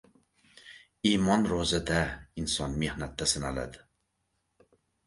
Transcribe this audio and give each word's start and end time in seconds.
Imon 1.09 1.45
roʻzada, 1.51 2.01
inson 2.45 2.75
mehnatda 2.87 3.31
sinaladi. 3.35 3.89